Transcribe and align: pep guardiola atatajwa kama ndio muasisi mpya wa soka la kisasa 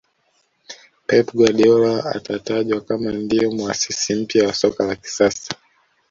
pep 1.07 1.25
guardiola 1.37 2.03
atatajwa 2.15 2.81
kama 2.81 3.11
ndio 3.11 3.51
muasisi 3.51 4.15
mpya 4.15 4.47
wa 4.47 4.53
soka 4.53 4.85
la 4.87 4.95
kisasa 4.95 5.55